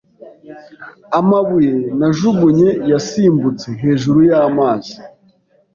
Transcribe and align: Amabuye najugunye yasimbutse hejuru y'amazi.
Amabuye 1.19 1.73
najugunye 1.99 2.69
yasimbutse 2.91 3.67
hejuru 3.81 4.19
y'amazi. 4.29 4.93